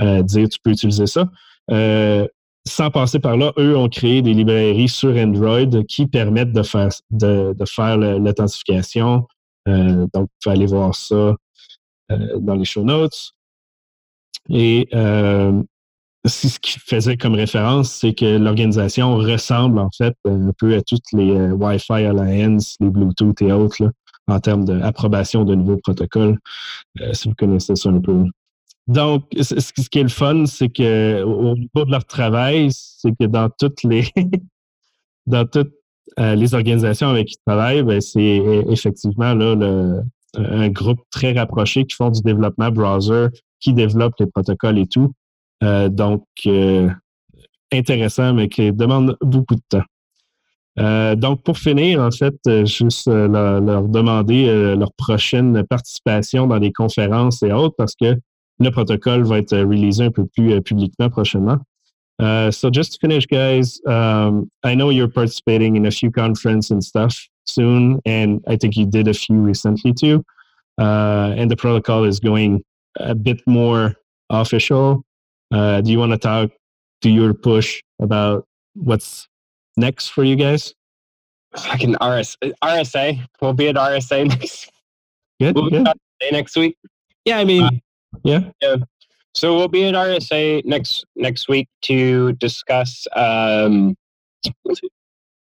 [0.00, 1.28] dire tu peux utiliser ça.
[2.66, 7.98] Sans passer par là, eux ont créé des librairies sur Android qui permettent de faire,
[7.98, 9.26] l'authentification.
[9.66, 11.36] donc, vous pouvez aller voir ça
[12.08, 13.32] dans les show notes.
[14.48, 14.88] Et
[16.24, 21.10] ce qui faisait comme référence, c'est que l'organisation ressemble en fait un peu à toutes
[21.12, 23.90] les euh, Wi-Fi Alliance, les Bluetooth et autres,
[24.28, 26.38] en termes d'approbation de nouveaux protocoles,
[27.00, 28.24] euh, si vous connaissez ça un peu.
[28.88, 33.26] Donc, ce qui est le fun, c'est que au niveau de leur travail, c'est que
[33.26, 34.04] dans toutes les
[35.26, 35.72] dans toutes
[36.18, 40.02] euh, les organisations avec qui ils travaillent, ben, c'est effectivement là, le,
[40.36, 43.28] un groupe très rapproché qui font du développement browser,
[43.60, 45.12] qui développent les protocoles et tout.
[45.62, 46.90] Euh, donc, euh,
[47.72, 49.84] intéressant, mais qui demande beaucoup de temps.
[51.16, 57.52] Donc, pour finir, en fait, juste leur, demander leur prochaine participation dans des conférences et
[57.52, 58.16] autres parce que
[58.58, 61.58] le protocole va être releasé un peu plus publiquement prochainement.
[62.52, 66.84] so just to finish, guys, um, I know you're participating in a few conferences and
[66.84, 70.24] stuff soon, and I think you did a few recently too.
[70.80, 72.62] Uh, and the protocol is going
[72.98, 73.94] a bit more
[74.30, 75.04] official.
[75.52, 76.50] Uh, do you want to talk
[77.02, 79.28] to your push about what's
[79.76, 80.74] next for you guys?
[81.56, 83.26] Fucking RS, RSA.
[83.40, 84.70] We'll be at RSA next.
[85.40, 85.54] Good.
[85.54, 85.86] We'll good.
[86.30, 86.76] next week.
[87.24, 87.70] Yeah, I mean, uh,
[88.22, 88.76] yeah, yeah.
[89.34, 93.96] So we'll be at RSA next next week to discuss um,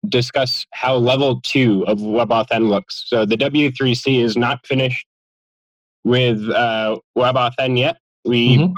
[0.08, 3.04] discuss how level two of WebAuthn looks.
[3.06, 5.06] So the W3C is not finished
[6.04, 7.98] with uh, WebAuthn yet.
[8.24, 8.72] We mm-hmm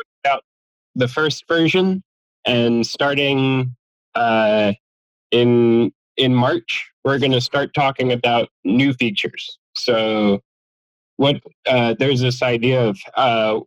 [0.94, 2.02] the first version,
[2.44, 3.74] and starting
[4.14, 4.72] uh,
[5.30, 9.58] in in March, we're going to start talking about new features.
[9.74, 10.40] So,
[11.16, 13.60] what uh, there's this idea of uh,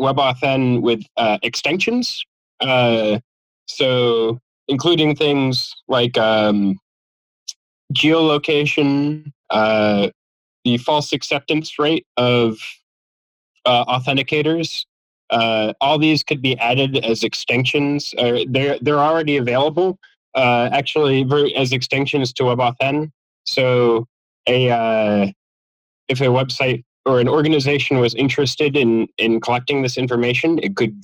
[0.00, 2.24] WebAuthn with uh, extensions.
[2.60, 3.20] Uh,
[3.66, 6.78] so, including things like um,
[7.94, 10.08] geolocation, uh,
[10.64, 12.58] the false acceptance rate of
[13.66, 14.84] uh, authenticators,
[15.30, 18.12] uh, all these could be added as extensions.
[18.48, 19.98] They're they're already available
[20.34, 23.10] uh, actually as extensions to WebAuthn.
[23.44, 24.06] So
[24.48, 25.32] a
[26.08, 30.94] if a website or an organization was interested in in collecting this information, it could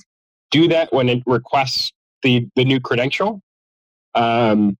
[0.51, 1.91] do that when it requests
[2.23, 3.41] the the new credential.
[4.15, 4.77] Um,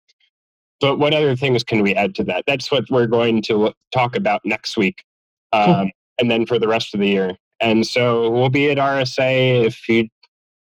[0.79, 2.43] but what other things can we add to that?
[2.45, 5.03] That's what we're going to talk about next week,
[5.53, 5.89] um, cool.
[6.19, 7.35] and then for the rest of the year.
[7.59, 10.07] And so we'll be at RSA if you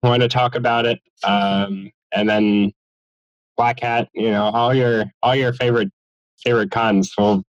[0.03, 1.01] want to talk about it.
[1.23, 2.73] Um, and then
[3.57, 5.93] Black Hat, you know, all your all your favorite
[6.43, 7.13] favorite cons.
[7.17, 7.45] Well,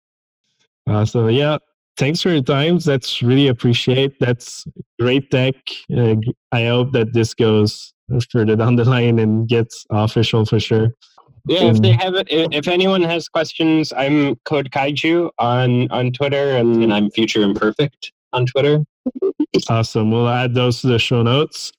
[0.88, 1.58] uh, so yeah,
[1.98, 2.80] thanks for your time.
[2.80, 4.20] That's really appreciate.
[4.20, 4.66] That's
[5.00, 5.56] great tech.
[5.96, 6.16] Uh,
[6.52, 7.94] I hope that this goes
[8.32, 10.90] further down the line and gets official for sure.
[11.46, 16.56] Yeah, if they have it, if anyone has questions, I'm Code Kaiju on on Twitter,
[16.56, 18.86] and, and I'm Future Imperfect on Twitter.
[19.70, 20.10] Awesome.
[20.10, 21.74] We'll add those to the show notes.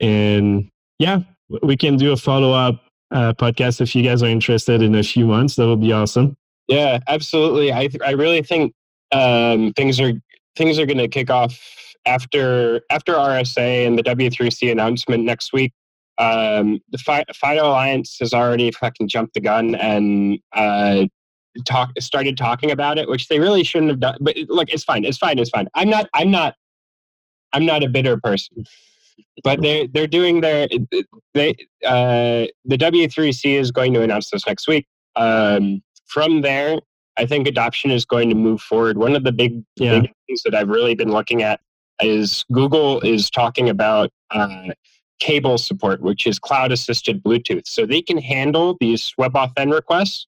[0.00, 1.20] And yeah,
[1.62, 5.02] we can do a follow up uh, podcast if you guys are interested in a
[5.02, 5.54] few months.
[5.56, 6.36] That would be awesome.
[6.66, 7.72] Yeah, absolutely.
[7.72, 8.74] I th- I really think
[9.12, 10.12] um, things are
[10.56, 11.58] things are going to kick off
[12.06, 15.72] after after RSA and the W3C announcement next week.
[16.18, 21.06] Um, the Fi- FIDO Alliance has already fucking jumped the gun and uh,
[21.64, 24.16] talk started talking about it, which they really shouldn't have done.
[24.20, 25.04] But look, it's fine.
[25.04, 25.38] It's fine.
[25.38, 25.68] It's fine.
[25.74, 26.08] I'm not.
[26.14, 26.54] I'm not.
[27.52, 28.64] I'm not a bitter person.
[29.44, 30.68] But they're they're doing their
[31.34, 31.50] they
[31.86, 34.86] uh, the W3C is going to announce this next week.
[35.16, 36.78] Um, from there,
[37.18, 38.96] I think adoption is going to move forward.
[38.96, 40.00] One of the big, yeah.
[40.00, 41.60] big things that I've really been looking at
[42.00, 44.68] is Google is talking about uh,
[45.18, 47.66] cable support, which is cloud assisted Bluetooth.
[47.66, 50.26] So they can handle these web WebAuthn requests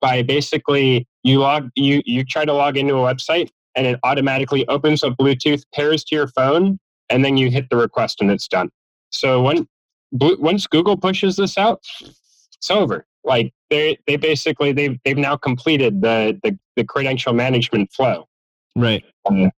[0.00, 4.66] by basically you log you you try to log into a website and it automatically
[4.68, 6.78] opens up Bluetooth, pairs to your phone,
[7.08, 8.70] and then you hit the request and it's done.
[9.10, 9.68] So when
[10.12, 13.06] once Google pushes this out, it's over.
[13.24, 18.28] Like they they basically they've they've now completed the the, the credential management flow.
[18.76, 19.04] Right.
[19.26, 19.50] Um,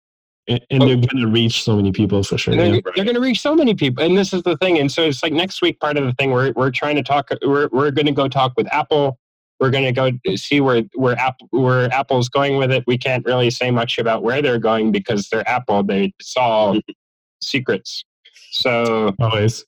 [0.46, 2.54] and, and they're going to reach so many people for sure.
[2.54, 2.80] They're, yeah.
[2.94, 4.78] they're going to reach so many people, and this is the thing.
[4.78, 7.30] And so it's like next week, part of the thing we're we're trying to talk.
[7.42, 9.18] We're we're going to go talk with Apple
[9.60, 12.84] we're going to go see where where Apple where Apple's going with it.
[12.86, 15.82] We can't really say much about where they're going because they're Apple.
[15.82, 16.78] They solve
[17.40, 18.04] secrets.
[18.50, 19.64] So always.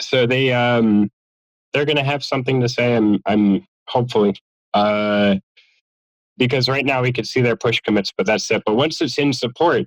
[0.00, 1.10] So they um
[1.72, 2.96] they're going to have something to say.
[2.96, 4.34] I'm, I'm hopefully,
[4.74, 5.36] uh,
[6.36, 8.62] because right now we could see their push commits, but that's it.
[8.64, 9.86] But once it's in support,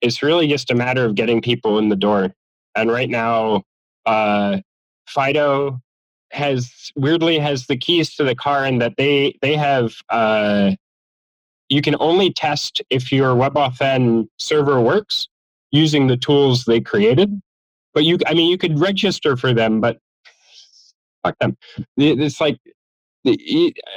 [0.00, 2.32] it's really just a matter of getting people in the door.
[2.74, 3.64] And right now,
[4.06, 4.58] uh,
[5.08, 5.80] FIDO
[6.32, 9.94] has weirdly has the keys to the car, and that they they have.
[10.08, 10.72] Uh,
[11.68, 15.28] you can only test if your WebAuthn server works
[15.70, 17.40] using the tools they created.
[17.94, 19.98] But you, I mean, you could register for them, but
[21.22, 21.56] fuck them.
[21.96, 22.58] It's like,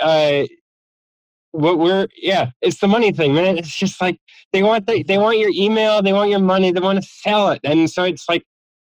[0.01, 0.43] uh,
[1.53, 3.57] what we're yeah, it's the money thing, man.
[3.57, 4.19] It's just like
[4.51, 7.51] they want the, they want your email, they want your money, they want to sell
[7.51, 8.43] it, and so it's like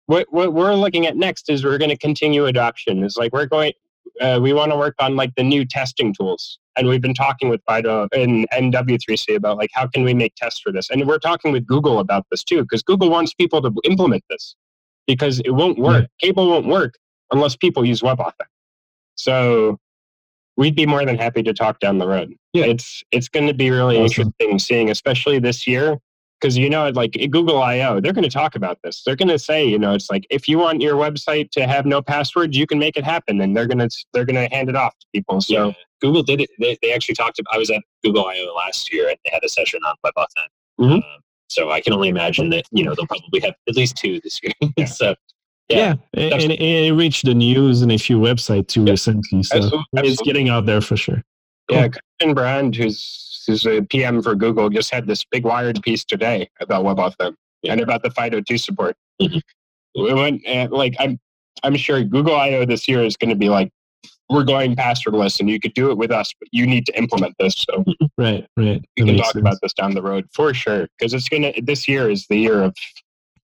[0.07, 3.03] what what we're looking at next is we're going to continue adoption.
[3.03, 3.73] It's like we're going,
[4.21, 7.49] uh, we want to work on like the new testing tools, and we've been talking
[7.49, 11.05] with FIDO and, and W3C about like how can we make tests for this, and
[11.05, 14.55] we're talking with Google about this too because Google wants people to implement this
[15.07, 16.07] because it won't work.
[16.21, 16.29] Yeah.
[16.29, 16.93] Cable won't work
[17.31, 18.33] unless people use WebAuthn.
[19.15, 19.79] So
[20.57, 22.33] we'd be more than happy to talk down the road.
[22.53, 24.33] Yeah, it's it's going to be really awesome.
[24.37, 25.97] interesting seeing, especially this year,
[26.39, 29.03] because you know, like Google I/O, they're going to talk about this.
[29.03, 31.85] They're going to say, you know, it's like if you want your website to have
[31.85, 34.69] no passwords, you can make it happen, and they're going to they're going to hand
[34.69, 35.41] it off to people.
[35.41, 35.73] So yeah.
[36.01, 36.49] Google did it.
[36.59, 37.39] They, they actually talked.
[37.39, 40.25] About, I was at Google I/O last year, and they had a session on WebAuthn.
[40.79, 40.93] Mm-hmm.
[40.93, 41.01] Um,
[41.47, 44.39] so I can only imagine that you know they'll probably have at least two this
[44.43, 44.53] year.
[44.77, 44.85] Yeah.
[44.85, 45.15] so
[45.69, 46.23] yeah, yeah.
[46.33, 49.43] And, and, it reached the news and a few websites too recently.
[49.43, 49.85] So Absolutely.
[49.93, 51.21] it's getting out there for sure.
[51.69, 51.77] Cool.
[51.77, 56.03] Yeah, Christiaan Brand, who's who's a PM for Google, just had this big wired piece
[56.03, 57.73] today about WebAuthn yeah.
[57.73, 58.95] and about the FIDO2 support.
[59.21, 59.39] Mm-hmm.
[60.01, 61.19] We went and like I'm
[61.63, 63.71] I'm sure Google I/O this year is going to be like
[64.29, 67.35] we're going passwordless and you could do it with us, but you need to implement
[67.39, 67.65] this.
[67.69, 67.83] So
[68.17, 68.83] right, right.
[68.97, 69.41] We can talk sense.
[69.41, 71.53] about this down the road for sure because it's gonna.
[71.61, 72.75] This year is the year of.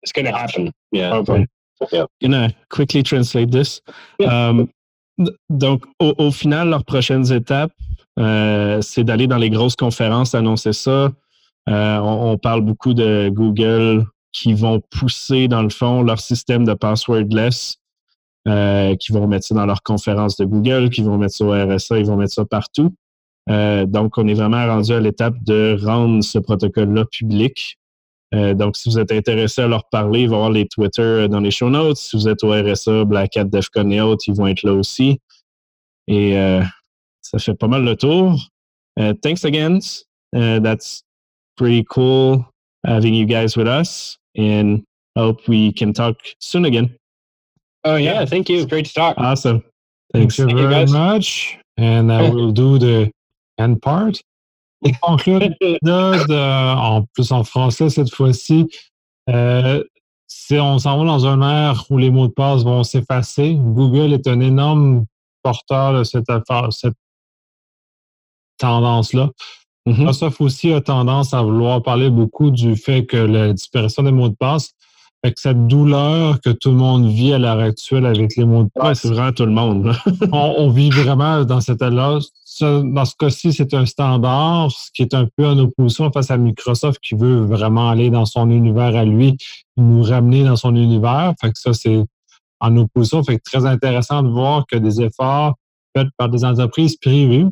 [0.01, 0.71] It's gonna happen.
[0.91, 1.09] Yeah.
[1.09, 1.47] Hopefully.
[1.91, 2.05] Yeah.
[2.21, 3.81] Gonna quickly translate this.
[4.19, 4.49] Yeah.
[4.49, 4.69] Um,
[5.49, 7.73] donc, au, au, final, leurs prochaines étapes,
[8.19, 11.11] euh, c'est d'aller dans les grosses conférences, annoncer ça.
[11.69, 16.65] Euh, on, on, parle beaucoup de Google qui vont pousser, dans le fond, leur système
[16.65, 17.77] de passwordless,
[18.47, 21.51] euh, qui vont mettre ça dans leurs conférences de Google, qui vont mettre ça au
[21.51, 22.93] RSA, ils vont mettre ça partout.
[23.47, 27.78] Donc, on est vraiment rendu à l'étape de rendre ce protocole-là public
[28.35, 31.27] euh, donc, si vous êtes intéressé à leur parler, ils vont avoir les Twitter euh,
[31.27, 31.97] dans les show notes.
[31.97, 35.19] Si vous êtes au RSA, Black Hat, Defcon et autres, ils vont être là aussi.
[36.07, 36.61] Et euh,
[37.21, 38.39] ça fait pas mal le tour.
[38.99, 39.79] Uh, thanks again.
[40.35, 41.03] Uh, that's
[41.55, 42.45] pretty cool
[42.85, 44.17] having you guys with us.
[44.37, 44.83] And
[45.15, 46.95] hope we can talk soon again.
[47.83, 48.13] Oh, yeah.
[48.13, 48.57] yeah thank you.
[48.57, 49.15] It's great to talk.
[49.17, 49.63] Awesome.
[50.13, 50.37] Thanks.
[50.37, 51.57] Thank you very much.
[51.77, 53.11] And I will do the
[53.57, 54.21] end part.
[55.01, 55.41] Conclure
[55.85, 58.67] en plus en français cette fois-ci.
[59.29, 59.83] Euh,
[60.51, 63.55] on s'en va dans un air où les mots de passe vont s'effacer.
[63.55, 65.05] Google est un énorme
[65.43, 66.25] porteur de cette
[66.71, 66.95] cette
[68.57, 69.29] tendance-là.
[69.85, 69.97] Mm-hmm.
[69.97, 74.29] Microsoft aussi a tendance à vouloir parler beaucoup du fait que la disparition des mots
[74.29, 74.73] de passe
[75.23, 78.69] avec cette douleur que tout le monde vit à l'heure actuelle avec les mots de
[78.73, 79.01] passe.
[79.01, 79.93] c'est vraiment tout le monde.
[80.31, 81.81] on, vit vraiment dans cette
[82.59, 86.37] Dans ce cas-ci, c'est un standard, ce qui est un peu en opposition face à
[86.37, 89.37] Microsoft qui veut vraiment aller dans son univers à lui,
[89.77, 91.33] nous ramener dans son univers.
[91.39, 92.03] Fait que ça, c'est
[92.59, 93.23] en opposition.
[93.23, 95.55] Fait que très intéressant de voir que des efforts
[95.95, 97.45] faits par des entreprises privées.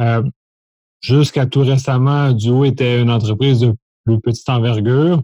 [0.00, 0.22] Euh,
[1.00, 3.74] jusqu'à tout récemment, Duo était une entreprise de
[4.04, 5.22] plus petite envergure.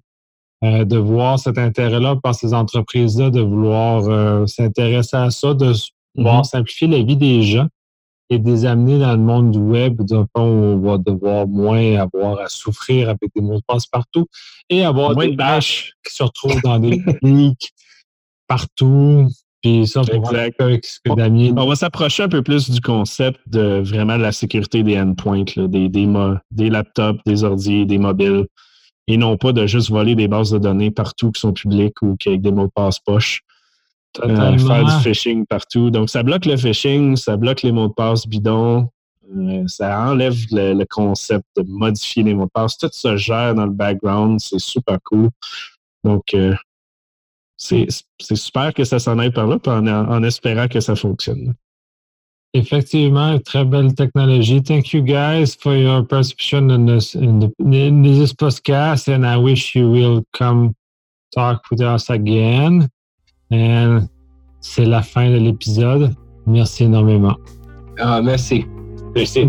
[0.64, 5.73] Euh, de voir cet intérêt-là par ces entreprises-là, de vouloir euh, s'intéresser à ça, de
[6.14, 6.45] vouloir mm-hmm.
[6.45, 7.66] simplifier la vie des gens
[8.31, 10.03] et de les amener dans le monde du web.
[10.03, 14.27] Donc, on va devoir moins avoir à souffrir avec des mots de passe partout
[14.68, 17.73] et avoir des bâches qui se retrouvent dans des clics
[18.47, 19.29] partout.
[19.62, 20.03] Puis ça,
[21.05, 21.55] que Damien...
[21.57, 25.89] On va s'approcher un peu plus du concept de vraiment la sécurité des endpoints, des,
[25.89, 26.09] des,
[26.51, 28.47] des laptops, des ordi, des mobiles
[29.09, 32.16] et non pas de juste voler des bases de données partout qui sont publiques ou
[32.16, 33.43] qui avec des mots de passe poche.
[34.21, 35.91] Euh, faire du phishing partout.
[35.91, 38.89] Donc, ça bloque le phishing, ça bloque les mots de passe bidons,
[39.35, 42.77] euh, ça enlève le, concept de modifier les mots de passe.
[42.77, 45.31] Tout se gère dans le background, c'est super cool.
[46.05, 46.55] Donc, euh,
[47.57, 47.87] c'est
[48.21, 51.55] super que ça s'en aille par là, en espérant que ça fonctionne.
[52.55, 54.63] Effectivement, très belle technologie.
[54.63, 59.39] Thank you guys for your participation in this in, the, in this podcast, and I
[59.39, 60.75] wish you will come
[61.35, 62.91] talk with us again.
[63.53, 64.07] And
[64.61, 66.14] c'est la fin de l'épisode.
[66.46, 67.36] Merci énormément.
[67.98, 68.64] Ah, merci.
[69.14, 69.48] Merci.